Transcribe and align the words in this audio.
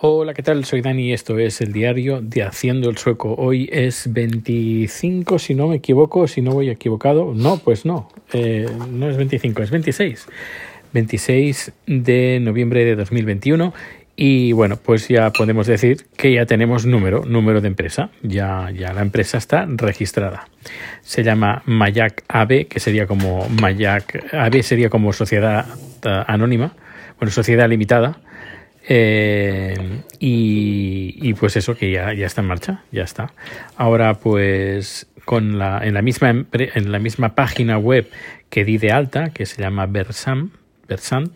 Hola, 0.00 0.32
¿qué 0.32 0.44
tal? 0.44 0.64
Soy 0.64 0.80
Dani 0.80 1.08
y 1.08 1.12
esto 1.12 1.40
es 1.40 1.60
el 1.60 1.72
diario 1.72 2.20
de 2.22 2.44
Haciendo 2.44 2.88
el 2.88 2.98
Sueco. 2.98 3.34
Hoy 3.34 3.68
es 3.72 4.12
25, 4.12 5.40
si 5.40 5.56
no 5.56 5.66
me 5.66 5.76
equivoco, 5.76 6.28
si 6.28 6.40
no 6.40 6.52
voy 6.52 6.70
equivocado. 6.70 7.34
No, 7.34 7.58
pues 7.58 7.84
no, 7.84 8.08
eh, 8.32 8.68
no 8.92 9.10
es 9.10 9.16
25, 9.16 9.60
es 9.60 9.72
26. 9.72 10.28
26 10.92 11.72
de 11.86 12.38
noviembre 12.40 12.84
de 12.84 12.94
2021 12.94 13.74
y 14.14 14.52
bueno, 14.52 14.76
pues 14.76 15.08
ya 15.08 15.30
podemos 15.30 15.66
decir 15.66 16.06
que 16.16 16.32
ya 16.32 16.46
tenemos 16.46 16.86
número, 16.86 17.24
número 17.24 17.60
de 17.60 17.66
empresa. 17.66 18.10
Ya, 18.22 18.70
ya 18.70 18.92
la 18.92 19.02
empresa 19.02 19.36
está 19.36 19.66
registrada. 19.68 20.48
Se 21.02 21.24
llama 21.24 21.62
Mayak 21.66 22.22
AB, 22.28 22.68
que 22.68 22.78
sería 22.78 23.08
como 23.08 23.48
Mayak 23.48 24.32
AB 24.32 24.62
sería 24.62 24.90
como 24.90 25.12
sociedad 25.12 25.66
anónima, 26.04 26.76
bueno, 27.18 27.32
sociedad 27.32 27.68
limitada 27.68 28.20
eh, 28.90 30.00
y, 30.18 31.34
pues 31.34 31.56
eso 31.56 31.76
que 31.76 31.92
ya, 31.92 32.10
está 32.12 32.40
en 32.40 32.46
marcha, 32.46 32.82
ya 32.90 33.04
está. 33.04 33.32
Ahora 33.76 34.14
pues 34.14 35.06
con 35.26 35.58
la, 35.58 35.86
en, 35.86 35.92
la 35.92 36.00
misma, 36.00 36.30
en 36.30 36.92
la 36.92 36.98
misma 36.98 37.34
página 37.34 37.76
web 37.76 38.10
que 38.48 38.64
di 38.64 38.78
de 38.78 38.90
alta, 38.90 39.28
que 39.30 39.44
se 39.44 39.60
llama 39.60 39.84
Versam, 39.86 40.52
Versant, 40.88 41.32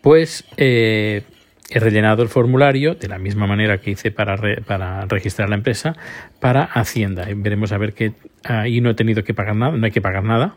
pues 0.00 0.44
eh, 0.58 1.22
he 1.70 1.80
rellenado 1.80 2.22
el 2.22 2.28
formulario 2.28 2.94
de 2.94 3.08
la 3.08 3.18
misma 3.18 3.48
manera 3.48 3.78
que 3.78 3.90
hice 3.90 4.12
para, 4.12 4.36
para 4.64 5.06
registrar 5.06 5.48
la 5.48 5.56
empresa 5.56 5.96
para 6.38 6.62
Hacienda. 6.62 7.26
Veremos 7.34 7.72
a 7.72 7.78
ver 7.78 7.94
que 7.94 8.12
ahí 8.44 8.80
no 8.80 8.90
he 8.90 8.94
tenido 8.94 9.24
que 9.24 9.34
pagar 9.34 9.56
nada, 9.56 9.76
no 9.76 9.84
hay 9.84 9.92
que 9.92 10.00
pagar 10.00 10.22
nada 10.22 10.54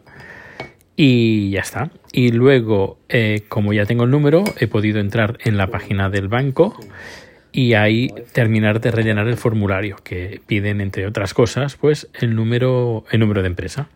y 0.96 1.52
ya 1.52 1.62
está. 1.62 1.92
Y 2.12 2.32
luego, 2.32 3.00
eh, 3.10 3.44
como 3.50 3.74
ya 3.74 3.86
tengo 3.86 4.04
el 4.04 4.12
número, 4.12 4.44
he 4.60 4.68
podido 4.68 5.00
entrar 5.00 5.38
en 5.44 5.58
la 5.58 5.68
página 5.68 6.10
del 6.10 6.28
banco 6.28 6.78
y 7.56 7.76
ahí 7.76 8.12
terminar 8.32 8.82
de 8.82 8.90
rellenar 8.90 9.28
el 9.28 9.38
formulario 9.38 9.98
que 10.04 10.42
piden, 10.48 10.82
entre 10.82 11.06
otras 11.06 11.36
cosas, 11.36 11.76
pues 11.76 12.10
el 12.20 12.36
número, 12.36 13.06
el 13.12 13.20
número 13.20 13.42
de 13.44 13.48
empresa. 13.48 13.90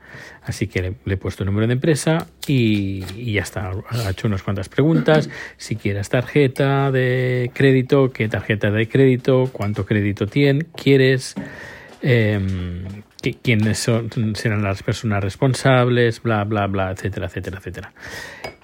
Así 0.44 0.68
que 0.68 0.82
le, 0.82 1.14
he 1.14 1.18
puesto 1.18 1.44
el 1.44 1.48
número 1.48 1.66
de 1.66 1.74
empresa 1.74 2.28
y, 2.48 3.02
ya 3.34 3.42
está. 3.42 3.72
Ha 3.90 4.12
hecho 4.12 4.28
unas 4.28 4.44
cuantas 4.44 4.70
preguntas. 4.70 5.30
Si 5.58 5.76
quieres 5.76 6.10
tarjeta 6.10 6.92
de 6.92 7.50
crédito, 7.54 8.12
qué 8.12 8.30
tarjeta 8.30 8.70
de 8.70 8.88
crédito, 8.88 9.50
cuánto 9.52 9.86
crédito 9.86 10.28
tienes, 10.28 10.66
quieres. 10.76 11.34
Eh, 12.04 12.40
quiénes 13.22 13.80
son, 13.80 14.36
serán 14.36 14.64
las 14.64 14.84
personas 14.84 15.24
responsables, 15.24 16.22
bla, 16.22 16.44
bla, 16.44 16.68
bla, 16.68 16.92
etcétera, 16.92 17.28
etcétera, 17.28 17.58
etcétera. 17.58 17.94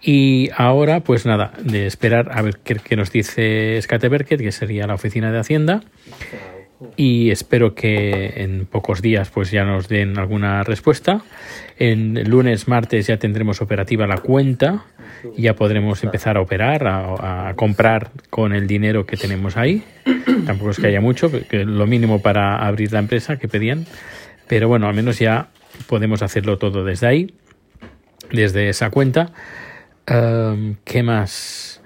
Y 0.01 0.49
ahora, 0.55 0.99
pues 0.99 1.25
nada, 1.25 1.53
de 1.63 1.87
esperar 1.87 2.29
a 2.33 2.41
ver 2.41 2.57
qué, 2.63 2.95
nos 2.95 3.11
dice 3.11 3.79
Skateberket, 3.81 4.39
que 4.39 4.51
sería 4.51 4.85
la 4.85 4.95
oficina 4.95 5.31
de 5.31 5.39
Hacienda. 5.39 5.81
Y 6.97 7.31
espero 7.31 7.75
que 7.75 8.43
en 8.43 8.65
pocos 8.65 9.01
días 9.01 9.29
pues 9.29 9.51
ya 9.51 9.63
nos 9.63 9.87
den 9.87 10.19
alguna 10.19 10.63
respuesta. 10.63 11.23
En 11.79 12.29
lunes, 12.29 12.67
martes 12.67 13.07
ya 13.07 13.17
tendremos 13.17 13.61
operativa 13.61 14.05
la 14.05 14.17
cuenta 14.17 14.83
y 15.37 15.43
ya 15.43 15.55
podremos 15.55 16.03
empezar 16.03 16.35
a 16.35 16.41
operar, 16.41 16.85
a, 16.85 17.47
a 17.47 17.53
comprar 17.53 18.11
con 18.29 18.51
el 18.51 18.67
dinero 18.67 19.05
que 19.05 19.15
tenemos 19.15 19.55
ahí. 19.55 19.83
Tampoco 20.45 20.71
es 20.71 20.77
que 20.77 20.87
haya 20.87 20.99
mucho, 20.99 21.31
que 21.47 21.63
lo 21.63 21.87
mínimo 21.87 22.21
para 22.21 22.57
abrir 22.67 22.91
la 22.91 22.99
empresa 22.99 23.37
que 23.37 23.47
pedían. 23.47 23.85
Pero 24.47 24.67
bueno, 24.67 24.87
al 24.87 24.93
menos 24.93 25.19
ya 25.19 25.49
podemos 25.87 26.21
hacerlo 26.21 26.57
todo 26.57 26.83
desde 26.83 27.07
ahí, 27.07 27.33
desde 28.31 28.69
esa 28.69 28.89
cuenta. 28.89 29.31
Em, 30.05 30.75
¿Qué 30.83 31.01
más? 31.01 31.81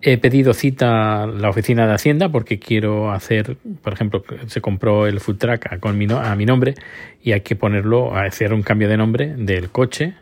He 0.00 0.16
pedido 0.16 0.54
cita 0.54 1.24
a 1.24 1.26
la 1.26 1.50
oficina 1.50 1.86
de 1.86 1.94
Hacienda 1.94 2.30
porque 2.30 2.58
quiero 2.58 3.12
hacer, 3.12 3.58
por 3.82 3.92
ejemplo, 3.92 4.24
se 4.46 4.60
compró 4.60 5.06
el 5.06 5.20
food 5.20 5.36
truck 5.36 5.78
con 5.80 5.98
mi 5.98 6.06
a 6.10 6.34
mi 6.34 6.46
nombre 6.46 6.74
y 7.22 7.32
hay 7.32 7.42
que 7.42 7.56
ponerlo, 7.56 8.16
hacer 8.16 8.54
un 8.54 8.62
cambio 8.62 8.88
de 8.88 8.96
nombre 8.96 9.34
del 9.36 9.70
coche, 9.70 10.14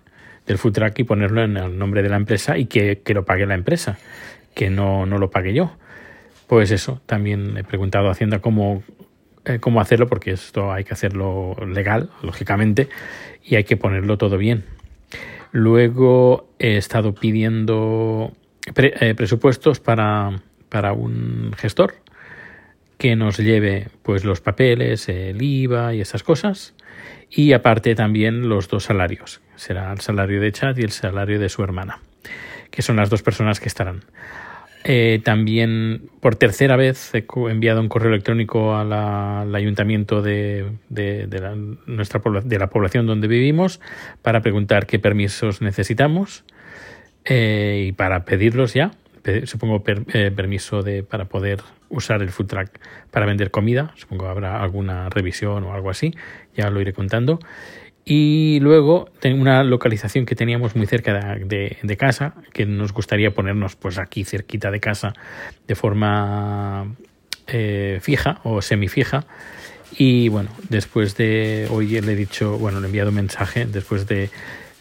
del 0.46 0.58
food 0.58 0.72
truck 0.72 0.98
y 0.98 1.04
ponerlo 1.04 1.42
en 1.42 1.56
el 1.56 1.78
nombre 1.78 2.02
de 2.02 2.08
la 2.08 2.16
empresa 2.16 2.58
y 2.58 2.66
que, 2.66 3.00
que 3.04 3.14
lo 3.14 3.24
pague 3.24 3.46
la 3.46 3.54
empresa, 3.54 3.98
que 4.54 4.70
no, 4.70 5.06
no 5.06 5.18
lo 5.18 5.30
pague 5.30 5.54
yo. 5.54 5.76
Pues 6.48 6.70
eso, 6.70 7.00
también 7.06 7.56
he 7.56 7.64
preguntado 7.64 8.08
a 8.08 8.12
Hacienda 8.12 8.40
cómo, 8.40 8.82
eh, 9.46 9.58
cómo 9.60 9.80
hacerlo, 9.80 10.08
porque 10.08 10.32
esto 10.32 10.72
hay 10.72 10.84
que 10.84 10.92
hacerlo 10.92 11.56
legal, 11.66 12.10
lógicamente, 12.22 12.88
y 13.44 13.54
hay 13.54 13.64
que 13.64 13.76
ponerlo 13.76 14.18
todo 14.18 14.38
bien. 14.38 14.64
Luego 15.52 16.50
he 16.58 16.76
estado 16.76 17.14
pidiendo 17.14 18.32
eh, 18.74 19.14
presupuestos 19.14 19.80
para, 19.80 20.42
para 20.68 20.92
un 20.92 21.52
gestor 21.56 21.94
que 22.98 23.14
nos 23.14 23.38
lleve 23.38 23.88
pues 24.02 24.24
los 24.24 24.40
papeles, 24.40 25.08
el 25.08 25.40
IVA 25.40 25.94
y 25.94 26.00
esas 26.00 26.22
cosas. 26.22 26.74
Y 27.30 27.52
aparte 27.52 27.94
también 27.94 28.48
los 28.48 28.68
dos 28.68 28.84
salarios. 28.84 29.40
Será 29.56 29.92
el 29.92 30.00
salario 30.00 30.40
de 30.40 30.52
Chad 30.52 30.76
y 30.76 30.82
el 30.82 30.92
salario 30.92 31.38
de 31.38 31.48
su 31.48 31.62
hermana, 31.62 32.00
que 32.70 32.82
son 32.82 32.96
las 32.96 33.10
dos 33.10 33.22
personas 33.22 33.60
que 33.60 33.68
estarán. 33.68 34.02
Eh, 34.88 35.20
también 35.24 36.10
por 36.20 36.36
tercera 36.36 36.76
vez 36.76 37.12
he 37.12 37.26
enviado 37.50 37.80
un 37.80 37.88
correo 37.88 38.10
electrónico 38.10 38.76
al 38.76 39.52
ayuntamiento 39.52 40.22
de, 40.22 40.64
la, 40.88 41.56
nuestra, 41.86 42.22
de 42.44 42.58
la 42.60 42.68
población 42.68 43.04
donde 43.04 43.26
vivimos 43.26 43.80
para 44.22 44.42
preguntar 44.42 44.86
qué 44.86 45.00
permisos 45.00 45.60
necesitamos 45.60 46.44
eh, 47.24 47.86
y 47.88 47.92
para 47.92 48.24
pedirlos 48.24 48.74
ya. 48.74 48.92
Supongo 49.46 49.82
eh, 49.88 50.30
permiso 50.30 50.84
de, 50.84 51.02
para 51.02 51.24
poder 51.24 51.58
usar 51.88 52.22
el 52.22 52.28
food 52.28 52.46
truck 52.46 52.70
para 53.10 53.26
vender 53.26 53.50
comida. 53.50 53.92
Supongo 53.96 54.28
habrá 54.28 54.62
alguna 54.62 55.08
revisión 55.08 55.64
o 55.64 55.74
algo 55.74 55.90
así. 55.90 56.14
Ya 56.56 56.70
lo 56.70 56.80
iré 56.80 56.92
contando. 56.92 57.40
Y 58.08 58.60
luego 58.60 59.08
una 59.24 59.64
localización 59.64 60.26
que 60.26 60.36
teníamos 60.36 60.76
muy 60.76 60.86
cerca 60.86 61.36
de, 61.44 61.96
casa, 61.98 62.34
que 62.52 62.64
nos 62.64 62.92
gustaría 62.92 63.32
ponernos 63.32 63.74
pues 63.74 63.98
aquí 63.98 64.22
cerquita 64.22 64.70
de 64.70 64.78
casa 64.78 65.12
de 65.66 65.74
forma 65.74 66.94
eh, 67.48 67.98
fija 68.00 68.40
o 68.44 68.62
semifija. 68.62 69.24
Y 69.98 70.28
bueno, 70.28 70.50
después 70.68 71.16
de 71.16 71.66
hoy 71.68 72.00
le 72.00 72.12
he 72.12 72.16
dicho, 72.16 72.56
bueno, 72.58 72.78
le 72.78 72.86
he 72.86 72.90
enviado 72.90 73.08
un 73.08 73.16
mensaje 73.16 73.66
después 73.66 74.06
de 74.06 74.30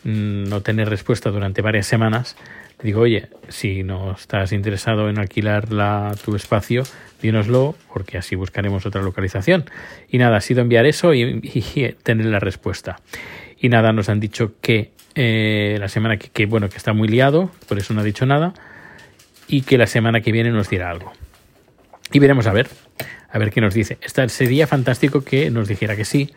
mm, 0.03 0.43
no 0.47 0.61
tener 0.61 0.87
respuesta 0.87 1.31
durante 1.31 1.63
varias 1.63 1.87
semanas. 1.87 2.35
Digo, 2.83 3.01
oye, 3.01 3.29
si 3.47 3.83
no 3.83 4.11
estás 4.11 4.51
interesado 4.51 5.09
en 5.09 5.17
alquilar 5.17 5.71
la, 5.71 6.13
tu 6.23 6.35
espacio, 6.35 6.83
dínoslo 7.21 7.75
porque 7.93 8.17
así 8.17 8.35
buscaremos 8.35 8.85
otra 8.85 9.01
localización. 9.01 9.65
Y 10.09 10.17
nada, 10.17 10.37
ha 10.37 10.41
sido 10.41 10.61
enviar 10.61 10.85
eso 10.85 11.13
y, 11.13 11.41
tener 12.03 12.25
la 12.25 12.39
respuesta. 12.39 12.97
Y 13.59 13.69
nada, 13.69 13.93
nos 13.93 14.09
han 14.09 14.19
dicho 14.19 14.53
que 14.61 14.91
eh, 15.15 15.77
la 15.79 15.87
semana 15.87 16.17
que, 16.17 16.45
bueno, 16.45 16.69
que 16.69 16.77
está 16.77 16.93
muy 16.93 17.07
liado, 17.07 17.49
por 17.67 17.79
eso 17.79 17.93
no 17.93 18.01
ha 18.01 18.03
dicho 18.03 18.25
nada, 18.25 18.53
y 19.47 19.61
que 19.61 19.77
la 19.77 19.87
semana 19.87 20.21
que 20.21 20.31
viene 20.31 20.51
nos 20.51 20.69
dirá 20.69 20.89
algo. 20.89 21.13
Y 22.11 22.19
veremos 22.19 22.45
a 22.45 22.53
ver, 22.53 22.67
a 23.29 23.39
ver 23.39 23.51
qué 23.51 23.61
nos 23.61 23.73
dice. 23.73 23.97
Esta, 24.01 24.27
sería 24.27 24.67
fantástico 24.67 25.23
que 25.23 25.49
nos 25.49 25.67
dijera 25.67 25.95
que 25.95 26.05
sí, 26.05 26.31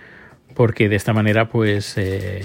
porque 0.54 0.88
de 0.88 0.96
esta 0.96 1.12
manera 1.12 1.48
pues, 1.48 1.94
eh, 1.98 2.44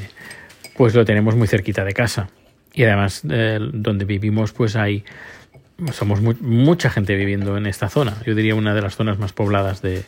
pues 0.76 0.96
lo 0.96 1.06
tenemos 1.06 1.36
muy 1.36 1.48
cerquita 1.48 1.86
de 1.86 1.94
casa. 1.94 2.30
Y 2.74 2.84
además, 2.84 3.22
eh, 3.30 3.60
donde 3.72 4.06
vivimos, 4.06 4.52
pues 4.52 4.76
hay 4.76 5.04
somos 5.92 6.22
mucha 6.22 6.90
gente 6.90 7.16
viviendo 7.16 7.58
en 7.58 7.66
esta 7.66 7.90
zona. 7.90 8.16
Yo 8.26 8.36
diría 8.36 8.56
una 8.56 8.74
de 8.74 8.82
las 8.82 8.96
zonas 8.96 9.18
más 9.20 9.34
pobladas 9.34 9.82
de 9.82 10.04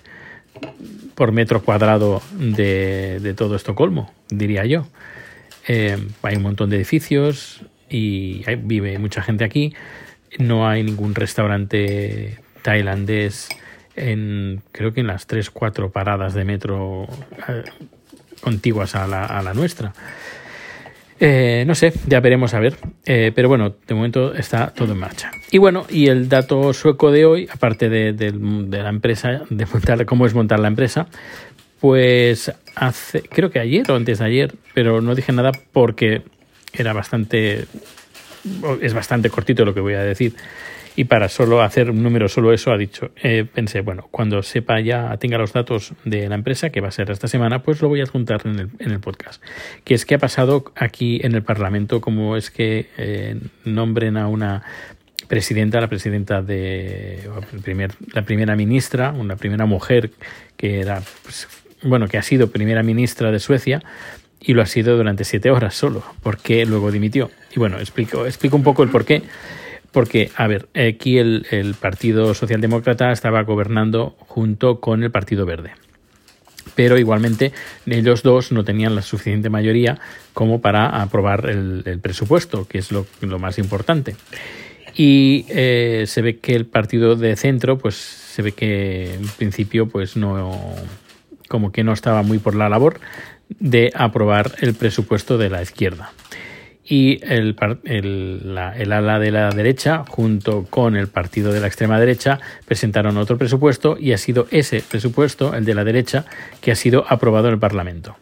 por 1.16 1.32
metro 1.32 1.62
cuadrado 1.64 2.22
de, 2.34 3.34
todo 3.36 3.56
Estocolmo, 3.56 4.14
diría 4.30 4.66
yo. 4.66 4.88
Eh, 5.68 5.98
hay 6.22 6.36
un 6.36 6.44
montón 6.44 6.70
de 6.70 6.78
edificios 6.78 7.62
y 7.90 8.44
vive 8.60 8.98
mucha 9.00 9.22
gente 9.22 9.44
aquí. 9.44 9.74
No 10.38 10.68
hay 10.68 10.84
ningún 10.84 11.16
restaurante 11.16 12.40
tailandés 12.62 13.50
en 13.96 14.62
creo 14.72 14.94
que 14.94 15.00
en 15.00 15.08
las 15.08 15.26
tres 15.26 15.50
cuatro 15.50 15.90
paradas 15.92 16.34
de 16.34 16.44
metro 16.44 17.08
eh, 17.48 17.64
contiguas 18.42 18.96
a 18.96 19.08
la, 19.08 19.26
a 19.26 19.42
la 19.42 19.54
nuestra. 19.54 19.94
Eh, 21.20 21.64
no 21.66 21.76
sé, 21.76 21.94
ya 22.08 22.20
veremos 22.20 22.54
a 22.54 22.60
ver. 22.60 22.76
Eh, 23.06 23.32
pero 23.34 23.48
bueno, 23.48 23.76
de 23.88 23.96
momento 23.96 24.34
está 24.34 24.72
todo 24.72 24.94
en 24.94 25.00
marcha. 25.00 25.32
Y 25.52 25.58
bueno, 25.58 25.86
y 25.90 26.08
el 26.08 26.28
dato 26.28 26.74
sueco 26.74 27.12
de 27.12 27.26
hoy, 27.26 27.48
aparte 27.52 27.90
de, 27.90 28.32
la 28.70 28.90
empresa, 28.90 29.42
de 29.50 29.66
montar, 29.66 30.06
cómo 30.06 30.26
es 30.26 30.34
montar 30.34 30.60
la 30.60 30.68
empresa, 30.68 31.08
pues 31.80 32.52
hace, 32.76 33.22
creo 33.22 33.52
que 33.52 33.60
ayer 33.60 33.90
o 33.90 33.96
antes 33.96 34.20
de 34.20 34.26
ayer, 34.26 34.56
pero 34.74 35.02
no 35.02 35.16
dije 35.16 35.32
nada 35.32 35.52
porque 35.72 36.24
era 36.74 36.94
bastante, 36.94 37.66
es 38.82 38.94
bastante 38.94 39.30
cortito 39.30 39.64
lo 39.64 39.74
que 39.74 39.80
voy 39.80 39.94
a 39.94 40.02
decir 40.02 40.34
y 40.96 41.06
para 41.06 41.30
solo 41.30 41.62
hacer 41.62 41.90
un 41.90 42.02
número 42.02 42.28
solo 42.30 42.54
eso 42.54 42.72
ha 42.72 42.78
dicho 42.78 43.12
eh, 43.22 43.46
pensé 43.52 43.82
bueno 43.82 44.08
cuando 44.12 44.42
sepa 44.44 44.80
ya 44.80 45.16
tenga 45.18 45.38
los 45.38 45.54
datos 45.54 45.94
de 46.04 46.30
la 46.30 46.36
empresa 46.36 46.70
que 46.70 46.82
va 46.82 46.88
a 46.88 46.92
ser 46.92 47.12
esta 47.12 47.28
semana 47.28 47.64
pues 47.64 47.82
lo 47.82 47.90
voy 47.90 48.00
a 48.00 48.04
adjuntar 48.04 48.42
en 48.46 48.60
el, 48.60 48.70
en 48.80 48.92
el 48.92 49.00
podcast 49.00 49.44
que 49.84 49.94
es 49.94 50.06
que 50.06 50.16
ha 50.16 50.20
pasado 50.20 50.72
aquí 50.76 51.20
en 51.24 51.36
el 51.36 51.44
Parlamento 51.44 52.02
como 52.02 52.38
es 52.38 52.50
que 52.50 52.88
eh, 52.98 53.38
nombren 53.64 54.18
a 54.18 54.28
una 54.28 54.64
presidenta, 55.28 55.82
la 55.82 55.88
presidenta 55.88 56.42
de 56.42 57.30
primer, 57.64 57.92
la 58.14 58.24
primera 58.24 58.56
ministra, 58.56 59.12
una 59.12 59.36
primera 59.36 59.66
mujer 59.66 60.12
que 60.58 60.80
era, 60.80 61.02
pues, 61.24 61.48
bueno, 61.84 62.08
que 62.08 62.18
ha 62.18 62.22
sido 62.22 62.50
primera 62.50 62.84
ministra 62.84 63.32
de 63.32 63.40
Suecia 63.40 63.82
y 64.40 64.54
lo 64.54 64.62
ha 64.62 64.66
sido 64.66 64.96
durante 64.98 65.24
siete 65.24 65.50
horas 65.50 65.76
solo, 65.76 66.04
porque 66.22 66.66
luego 66.66 66.92
dimitió. 66.92 67.32
Y 67.56 67.60
bueno, 67.60 67.80
explico, 67.80 68.26
explico 68.26 68.56
un 68.56 68.64
poco 68.64 68.84
el 68.84 68.90
porqué. 68.90 69.24
Porque, 69.96 70.30
a 70.36 70.46
ver, 70.48 70.68
aquí 70.76 71.20
el, 71.20 71.74
Partido 71.80 72.34
Socialdemócrata 72.34 73.14
estaba 73.14 73.44
gobernando 73.44 74.18
junto 74.20 74.82
con 74.82 75.04
el 75.04 75.10
Partido 75.10 75.46
Verde 75.46 75.72
pero 76.76 76.98
igualmente 76.98 77.54
ellos 77.86 78.22
dos 78.22 78.52
no 78.52 78.66
tenían 78.66 78.96
la 78.96 79.02
suficiente 79.02 79.50
mayoría 79.50 79.98
como 80.34 80.60
para 80.60 81.02
aprobar 81.02 81.50
el, 81.50 82.00
presupuesto, 82.02 82.68
que 82.68 82.80
es 82.80 82.92
lo, 82.92 83.06
más 83.40 83.58
importante. 83.58 84.18
Y 84.94 85.46
eh, 85.48 86.04
se 86.08 86.22
ve 86.22 86.40
que 86.40 86.56
el 86.56 86.66
partido 86.66 87.16
de 87.16 87.38
centro, 87.38 87.78
pues 87.78 87.96
se 87.96 88.42
ve 88.42 88.52
que 88.52 89.14
en 89.14 89.28
principio, 89.38 89.88
pues 89.88 90.18
no, 90.18 90.76
como 91.48 91.72
que 91.72 91.86
no 91.86 91.94
estaba 91.94 92.22
muy 92.22 92.40
por 92.40 92.56
la 92.56 92.68
labor 92.68 93.00
de 93.48 93.94
aprobar 93.96 94.56
el 94.60 94.74
presupuesto 94.74 95.38
de 95.38 95.50
la 95.50 95.62
izquierda 95.62 96.12
y 96.88 97.20
el, 97.24 97.56
el, 97.86 98.58
ala 98.58 99.20
de 99.20 99.32
la 99.32 99.50
derecha 99.50 100.04
junto 100.08 100.66
con 100.70 100.96
el 100.96 101.08
partido 101.08 101.52
de 101.52 101.60
la 101.60 101.68
extrema 101.68 102.00
derecha 102.00 102.40
presentaron 102.66 103.18
otro 103.18 103.38
presupuesto 103.40 103.98
y 104.00 104.14
ha 104.14 104.18
sido 104.20 104.48
ese 104.52 104.84
presupuesto, 104.88 105.56
el 105.56 105.66
de 105.66 105.74
la 105.74 105.84
derecha, 105.84 106.26
que 106.62 106.72
ha 106.72 106.76
sido 106.76 107.06
aprobado 107.08 107.48
en 107.48 107.56
el 107.56 107.60
Parlamento. 107.60 108.16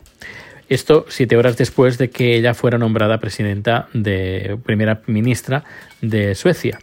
Esto 0.69 1.06
siete 1.10 1.36
horas 1.36 1.57
después 1.57 1.98
de 1.98 2.10
que 2.10 2.38
ella 2.38 2.54
fuera 2.54 2.77
nombrada 2.77 3.19
presidenta 3.19 3.89
de 3.94 4.57
primera 4.63 5.01
ministra 5.07 5.66
de 6.01 6.33
Suecia. 6.33 6.80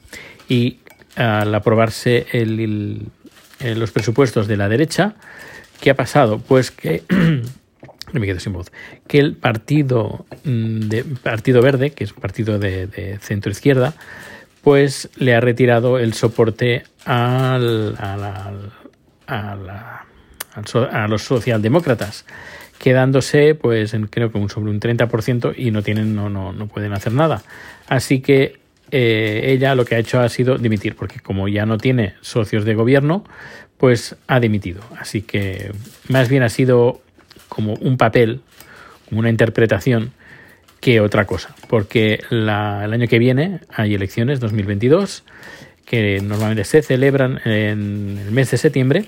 Y 0.49 0.81
al 1.17 1.55
aprobarse 1.55 2.27
el, 2.33 3.09
los 3.61 3.91
presupuestos 3.91 4.49
de 4.49 4.59
la 4.59 4.69
derecha, 4.69 5.15
¿qué 5.81 5.91
ha 5.91 5.95
pasado? 5.95 6.41
Pues 6.41 6.71
que 6.71 7.05
que 9.07 9.19
el 9.19 9.37
partido, 9.37 10.27
mm, 10.45 10.81
de, 10.89 11.05
partido 11.05 11.63
Verde, 11.63 11.91
que 11.91 12.05
es 12.05 12.13
un 12.13 12.21
partido 12.21 12.59
de, 12.59 13.19
centro 13.21 13.51
izquierda, 13.53 13.95
pues 14.63 15.09
le 15.17 15.35
ha 15.35 15.41
retirado 15.41 15.99
el 15.99 16.13
soporte 16.13 16.83
al, 17.05 17.97
a, 17.99 18.53
a, 19.27 21.09
los 21.09 21.23
socialdemócratas, 21.23 22.27
quedándose 22.79 23.55
pues 23.55 23.95
en, 23.95 24.07
creo 24.07 24.31
que 24.31 24.39
un, 24.39 24.51
sobre 24.51 24.71
un 24.71 24.81
30% 24.81 25.55
y 25.57 25.71
no 25.71 25.83
tienen 25.83 26.15
no, 26.15 26.29
no, 26.29 26.53
no 26.53 26.67
pueden 26.67 26.93
hacer 26.93 27.13
nada. 27.13 27.43
Así 27.89 28.21
que 28.21 28.61
eh, 28.91 29.43
ella 29.47 29.75
lo 29.75 29.85
que 29.85 29.95
ha 29.95 29.99
hecho 29.99 30.21
ha 30.21 30.29
sido 30.29 30.59
dimitir, 30.59 30.97
porque 30.97 31.21
como 31.21 31.49
ya 31.49 31.67
no 31.67 31.79
tiene 31.79 32.15
socios 32.21 32.65
de 32.65 32.75
gobierno, 32.75 33.25
pues 33.77 34.17
ha 34.27 34.41
dimitido. 34.41 34.83
Así 34.99 35.23
que 35.23 35.73
más 36.09 36.29
bien 36.29 36.43
ha 36.43 36.49
sido 36.49 37.01
como 37.51 37.75
un 37.75 37.99
papel, 37.99 38.41
como 39.07 39.21
una 39.21 39.29
interpretación, 39.29 40.13
que 40.81 41.01
otra 41.01 41.27
cosa. 41.27 41.55
Porque 41.69 42.21
el 42.31 42.49
año 42.49 43.07
que 43.07 43.19
viene 43.19 43.61
hay 43.69 43.95
elecciones, 43.95 44.41
2022, 44.41 45.25
que 45.85 46.21
normalmente 46.23 46.65
se 46.65 46.83
celebran 46.83 47.41
en 47.45 48.19
el 48.25 48.31
mes 48.31 48.51
de 48.51 48.57
septiembre. 48.57 49.05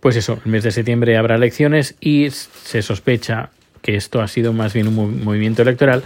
Pues 0.00 0.16
eso, 0.16 0.40
el 0.44 0.50
mes 0.50 0.62
de 0.62 0.70
septiembre 0.70 1.16
habrá 1.16 1.34
elecciones 1.34 1.96
y 2.00 2.30
se 2.30 2.80
sospecha 2.80 3.50
que 3.82 3.96
esto 3.96 4.20
ha 4.20 4.28
sido 4.28 4.52
más 4.52 4.72
bien 4.72 4.88
un 4.88 5.22
movimiento 5.24 5.62
electoral 5.62 6.02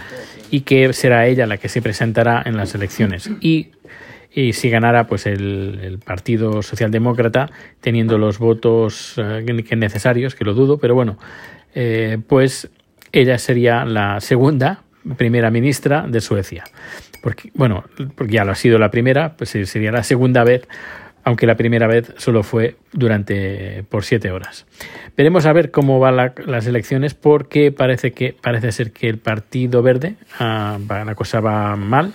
y 0.51 0.61
que 0.61 0.91
será 0.93 1.27
ella 1.27 1.47
la 1.47 1.57
que 1.57 1.69
se 1.69 1.81
presentará 1.81 2.43
en 2.45 2.57
las 2.57 2.75
elecciones. 2.75 3.29
Y, 3.39 3.69
y 4.33 4.53
si 4.53 4.69
ganara 4.69 5.07
pues 5.07 5.25
el, 5.25 5.79
el, 5.83 5.99
Partido 5.99 6.61
Socialdemócrata 6.61 7.49
teniendo 7.81 8.17
los 8.17 8.39
votos 8.39 9.15
eh, 9.17 9.75
necesarios, 9.75 10.35
que 10.35 10.45
lo 10.45 10.53
dudo, 10.53 10.77
pero 10.77 10.95
bueno, 10.95 11.17
eh, 11.75 12.17
pues 12.27 12.69
ella 13.11 13.37
sería 13.37 13.83
la 13.85 14.21
segunda 14.21 14.83
primera 15.17 15.51
ministra 15.51 16.05
de 16.07 16.21
Suecia. 16.21 16.63
Porque, 17.21 17.51
bueno, 17.53 17.83
porque 18.15 18.33
ya 18.33 18.45
lo 18.45 18.51
ha 18.51 18.55
sido 18.55 18.79
la 18.79 18.89
primera, 18.89 19.35
pues 19.35 19.49
sería 19.49 19.91
la 19.91 20.03
segunda 20.03 20.43
vez, 20.43 20.67
aunque 21.23 21.45
la 21.45 21.55
primera 21.55 21.87
vez 21.87 22.13
solo 22.17 22.41
fue 22.41 22.77
durante 22.93 23.83
por 23.89 24.05
siete 24.05 24.31
horas. 24.31 24.65
Veremos 25.15 25.45
a 25.45 25.53
ver 25.53 25.71
cómo 25.71 25.99
van 25.99 26.33
las 26.45 26.67
elecciones, 26.67 27.13
porque 27.13 27.71
parece 27.71 28.11
que 28.11 28.33
parece 28.33 28.71
ser 28.71 28.91
que 28.91 29.07
el 29.07 29.17
Partido 29.17 29.83
Verde, 29.83 30.15
ah, 30.39 30.79
la 30.87 31.15
cosa 31.15 31.41
va 31.41 31.75
mal. 31.75 32.13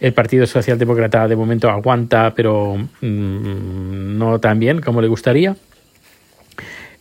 El 0.00 0.14
Partido 0.14 0.46
Socialdemócrata 0.46 1.28
de 1.28 1.36
momento 1.36 1.68
aguanta, 1.68 2.32
pero 2.34 2.76
mm, 2.76 4.18
no 4.18 4.38
tan 4.40 4.58
bien 4.58 4.80
como 4.80 5.02
le 5.02 5.08
gustaría. 5.08 5.56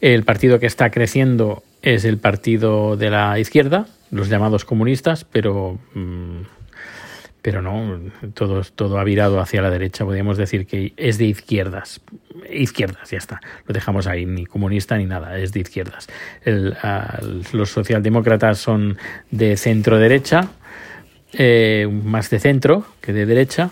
El 0.01 0.23
partido 0.23 0.59
que 0.59 0.65
está 0.65 0.91
creciendo 0.91 1.63
es 1.81 2.03
el 2.03 2.17
partido 2.17 2.97
de 2.97 3.09
la 3.09 3.39
izquierda, 3.39 3.87
los 4.11 4.27
llamados 4.27 4.65
comunistas, 4.65 5.23
pero, 5.23 5.79
mm, 5.93 6.41
pero 7.41 7.61
no, 7.61 7.99
todo, 8.33 8.63
todo 8.63 8.99
ha 8.99 9.03
virado 9.05 9.39
hacia 9.39 9.61
la 9.61 9.69
derecha. 9.69 10.03
Podríamos 10.03 10.37
decir 10.37 10.67
que 10.67 10.91
es 10.97 11.17
de 11.17 11.25
izquierdas. 11.25 12.01
Izquierdas, 12.51 13.11
ya 13.11 13.17
está. 13.17 13.39
Lo 13.65 13.73
dejamos 13.73 14.07
ahí, 14.07 14.25
ni 14.25 14.45
comunista 14.45 14.97
ni 14.97 15.05
nada, 15.05 15.37
es 15.37 15.53
de 15.53 15.61
izquierdas. 15.61 16.07
los 17.53 17.69
socialdemócratas 17.69 18.57
son 18.57 18.97
de 19.31 19.55
centro-derecha, 19.55 20.49
eh, 21.33 21.87
más 22.03 22.29
de 22.29 22.39
centro 22.39 22.85
que 23.01 23.13
de 23.13 23.25
derecha, 23.25 23.71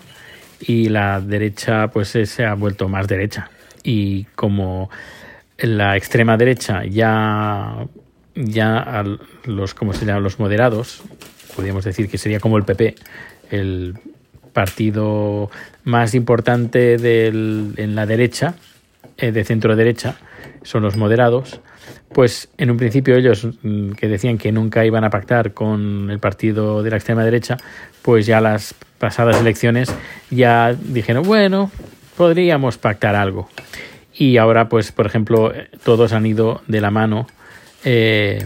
y 0.60 0.88
la 0.88 1.20
derecha 1.20 1.88
pues 1.88 2.08
se 2.08 2.44
ha 2.44 2.54
vuelto 2.54 2.88
más 2.88 3.06
derecha. 3.08 3.50
Y 3.82 4.24
como 4.34 4.90
la 5.58 5.96
extrema 5.96 6.36
derecha 6.36 6.84
ya, 6.84 7.86
ya 8.34 9.04
los, 9.44 9.74
¿cómo 9.74 9.92
se 9.92 10.04
llaman? 10.04 10.22
Los 10.22 10.38
moderados, 10.38 11.02
podríamos 11.54 11.84
decir 11.84 12.08
que 12.08 12.18
sería 12.18 12.40
como 12.40 12.56
el 12.56 12.64
PP, 12.64 12.94
el 13.50 13.94
partido 14.52 15.50
más 15.84 16.14
importante 16.14 16.96
del, 16.98 17.74
en 17.76 17.94
la 17.94 18.06
derecha, 18.06 18.54
eh, 19.16 19.32
de 19.32 19.44
centro 19.44 19.74
derecha, 19.76 20.16
son 20.62 20.82
los 20.82 20.96
moderados, 20.96 21.60
pues 22.12 22.48
en 22.58 22.70
un 22.70 22.76
principio 22.76 23.16
ellos 23.16 23.46
mm, 23.62 23.92
que 23.92 24.08
decían 24.08 24.38
que 24.38 24.52
nunca 24.52 24.84
iban 24.84 25.04
a 25.04 25.10
pactar 25.10 25.52
con 25.52 26.10
el 26.10 26.18
partido 26.18 26.82
de 26.82 26.90
la 26.90 26.96
extrema 26.96 27.24
derecha, 27.24 27.56
pues 28.02 28.26
ya 28.26 28.40
las 28.40 28.74
pasadas 28.98 29.40
elecciones 29.40 29.94
ya 30.30 30.74
dijeron, 30.74 31.24
bueno, 31.24 31.70
podríamos 32.16 32.78
pactar 32.78 33.14
algo 33.14 33.48
y 34.18 34.36
ahora 34.36 34.68
pues 34.68 34.90
por 34.92 35.06
ejemplo 35.06 35.52
todos 35.84 36.12
han 36.12 36.26
ido 36.26 36.60
de 36.66 36.80
la 36.80 36.90
mano 36.90 37.28
eh, 37.84 38.44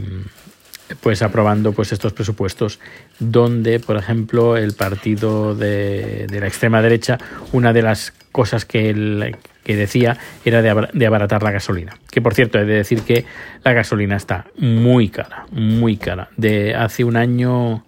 pues 1.00 1.22
aprobando 1.22 1.72
pues 1.72 1.92
estos 1.92 2.12
presupuestos 2.12 2.78
donde 3.18 3.80
por 3.80 3.96
ejemplo 3.96 4.58
el 4.58 4.74
partido 4.74 5.54
de, 5.54 6.26
la 6.30 6.46
extrema 6.46 6.82
derecha 6.82 7.18
una 7.52 7.72
de 7.72 7.82
las 7.82 8.12
cosas 8.30 8.66
que, 8.66 8.90
él, 8.90 9.36
que 9.64 9.76
decía 9.76 10.18
era 10.44 10.62
de, 10.62 11.06
abaratar 11.06 11.42
la 11.42 11.50
gasolina 11.50 11.96
que 12.10 12.20
por 12.20 12.34
cierto 12.34 12.58
he 12.58 12.64
de 12.64 12.74
decir 12.74 13.02
que 13.02 13.24
la 13.64 13.72
gasolina 13.72 14.16
está 14.16 14.46
muy 14.56 15.08
cara 15.08 15.46
muy 15.50 15.96
cara 15.96 16.28
de 16.36 16.74
hace 16.74 17.04
un 17.04 17.16
año 17.16 17.84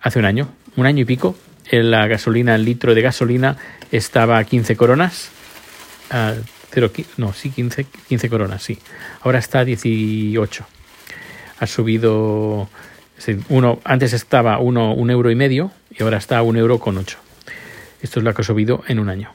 hace 0.00 0.18
un 0.18 0.24
año 0.24 0.48
un 0.76 0.86
año 0.86 1.02
y 1.02 1.04
pico 1.04 1.36
la 1.70 2.06
gasolina 2.06 2.54
el 2.54 2.64
litro 2.64 2.94
de 2.94 3.02
gasolina 3.02 3.56
estaba 3.90 4.38
a 4.38 4.44
15 4.44 4.76
coronas 4.76 5.30
no, 7.16 7.32
sí, 7.32 7.50
15, 7.50 7.86
15 8.08 8.28
coronas, 8.28 8.62
sí. 8.62 8.78
Ahora 9.22 9.38
está 9.38 9.60
a 9.60 9.64
18. 9.64 10.66
Ha 11.60 11.66
subido, 11.66 12.68
uno, 13.48 13.80
antes 13.84 14.12
estaba 14.12 14.58
uno, 14.58 14.92
un 14.92 15.10
euro 15.10 15.30
y 15.30 15.36
medio 15.36 15.70
y 15.90 16.02
ahora 16.02 16.18
está 16.18 16.38
a 16.38 16.42
un 16.42 16.56
euro 16.56 16.78
con 16.78 16.98
ocho. 16.98 17.18
Esto 18.02 18.20
es 18.20 18.24
lo 18.24 18.34
que 18.34 18.42
ha 18.42 18.44
subido 18.44 18.82
en 18.88 18.98
un 18.98 19.08
año. 19.08 19.30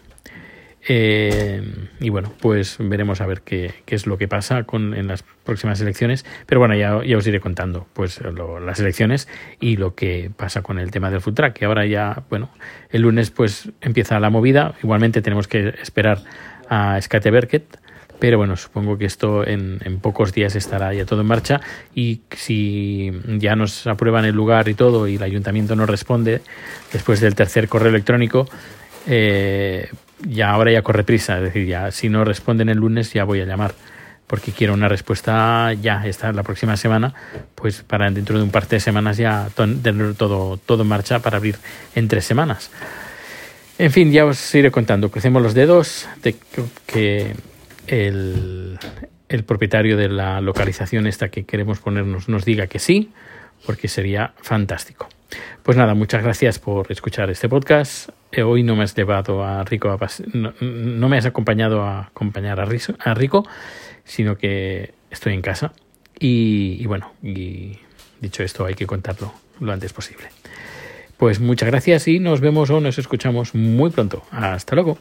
Eh, 0.92 1.62
y 2.00 2.10
bueno, 2.10 2.34
pues 2.42 2.78
veremos 2.80 3.22
a 3.22 3.28
ver 3.28 3.42
qué, 3.42 3.76
qué, 3.86 3.94
es 3.94 4.08
lo 4.08 4.18
que 4.18 4.28
pasa 4.28 4.64
con, 4.64 4.96
en 4.96 5.08
las 5.08 5.24
próximas 5.44 5.80
elecciones. 5.80 6.26
Pero 6.48 6.60
bueno, 6.60 6.76
ya, 6.76 7.06
ya 7.06 7.16
os 7.16 7.28
iré 7.28 7.40
contando 7.40 7.86
pues 7.94 8.20
las 8.66 8.80
elecciones 8.80 9.28
y 9.60 9.78
lo 9.78 9.94
que 9.94 10.32
pasa 10.36 10.64
con 10.64 10.80
el 10.80 10.90
tema 10.90 11.12
del 11.12 11.22
food 11.22 11.40
ahora 11.62 11.86
ya, 11.86 12.24
bueno, 12.32 12.50
el 12.90 13.04
lunes 13.04 13.30
pues 13.30 13.70
empieza 13.82 14.20
la 14.20 14.32
movida. 14.32 14.74
Igualmente 14.82 15.22
tenemos 15.22 15.48
que 15.48 15.76
esperar 15.80 16.24
a 16.70 17.00
Skateverket. 17.00 17.78
Pero 18.18 18.40
bueno, 18.40 18.58
supongo 18.58 18.98
que 18.98 19.06
esto 19.06 19.48
en, 19.48 19.80
pocos 20.02 20.34
días 20.34 20.56
estará 20.56 20.94
ya 20.94 21.06
todo 21.06 21.22
en 21.22 21.28
marcha 21.28 21.62
y 21.96 22.22
si 22.32 23.14
ya 23.38 23.56
nos 23.56 23.88
aprueban 23.88 24.26
el 24.26 24.36
lugar 24.36 24.68
y 24.68 24.74
todo 24.74 25.08
y 25.08 25.16
el 25.16 25.24
ayuntamiento 25.24 25.74
nos 25.76 25.90
responde 25.90 26.42
después 26.92 27.22
del 27.22 27.36
tercer 27.36 27.70
correo 27.70 27.92
electrónico, 27.92 28.46
eh, 29.08 29.88
ya 30.28 30.52
ahora 30.52 30.72
ya 30.72 30.82
corre 30.82 31.04
prisa. 31.04 31.38
Es 31.38 31.44
decir, 31.44 31.68
ya 31.68 31.92
si 31.92 32.10
no 32.10 32.26
responden 32.26 32.70
el 32.70 32.78
lunes 32.78 33.14
ya 33.14 33.24
voy 33.24 33.42
a 33.42 33.46
llamar 33.46 33.74
porque 34.30 34.52
quiero 34.52 34.76
una 34.76 34.88
respuesta 34.88 35.74
ya, 35.74 36.06
esta 36.06 36.32
la 36.32 36.44
próxima 36.44 36.78
semana, 36.78 37.16
pues 37.56 37.82
para 37.82 38.12
dentro 38.12 38.38
de 38.38 38.44
un 38.44 38.52
par 38.52 38.68
de 38.68 38.80
semanas 38.80 39.18
ya 39.18 39.50
tener 39.56 40.14
todo, 40.14 40.58
todo 40.58 40.84
en 40.84 40.88
marcha 40.88 41.18
para 41.18 41.38
abrir 41.38 41.58
en 41.96 42.08
tres 42.08 42.26
semanas. 42.26 42.70
En 43.80 43.92
fin, 43.92 44.12
ya 44.12 44.26
os 44.26 44.54
iré 44.54 44.70
contando. 44.70 45.10
Crucemos 45.10 45.42
los 45.42 45.56
dedos 45.56 46.08
de 46.22 46.36
que 46.86 47.34
el, 47.88 48.78
el 49.30 49.44
propietario 49.46 49.98
de 49.98 50.10
la 50.10 50.42
localización 50.42 51.08
esta 51.08 51.30
que 51.30 51.46
queremos 51.46 51.80
ponernos 51.80 52.30
nos 52.30 52.46
diga 52.46 52.68
que 52.68 52.78
sí, 52.78 53.12
porque 53.66 53.88
sería 53.88 54.34
fantástico. 54.44 55.10
Pues 55.64 55.76
nada, 55.76 55.96
muchas 55.96 56.24
gracias 56.24 56.60
por 56.60 56.92
escuchar 56.92 57.32
este 57.32 57.50
podcast. 57.50 58.10
Eh, 58.32 58.44
hoy 58.44 58.64
no 58.64 58.76
me 58.76 58.84
has 58.84 58.96
llevado 58.96 59.44
a 59.44 59.64
Rico 59.64 59.90
a 59.90 59.98
no, 60.34 60.54
no, 60.62 61.10
me 61.10 61.18
has 61.18 61.26
acompañado 61.26 61.84
a 61.84 62.08
acompañar 62.08 62.60
a, 62.60 62.64
a 62.64 63.14
Rico, 63.14 63.48
sino 64.04 64.38
que 64.38 64.94
estoy 65.10 65.34
en 65.34 65.42
casa. 65.42 65.74
Y, 66.20 66.78
y 66.80 66.86
bueno, 66.86 67.14
y 67.24 67.80
dicho 68.22 68.44
esto, 68.44 68.66
hay 68.66 68.76
que 68.76 68.86
contarlo 68.86 69.34
lo 69.60 69.72
antes 69.72 69.94
posible. 69.94 70.30
Pues 71.18 71.40
muchas 71.40 71.70
gracias 71.70 72.08
y 72.08 72.20
nos 72.20 72.40
vemos 72.40 72.70
o 72.70 72.80
nos 72.80 72.98
escuchamos 72.98 73.54
muy 73.54 73.90
pronto. 73.90 74.24
Hasta 74.32 74.76
luego. 74.76 74.98